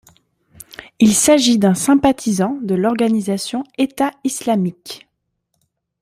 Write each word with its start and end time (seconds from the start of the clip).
Il 0.97 1.13
s'agit 1.13 1.59
d'un 1.59 1.75
sympathisant 1.75 2.57
de 2.63 2.73
l'organisation 2.73 3.63
état 3.77 4.09
islamique. 4.23 5.07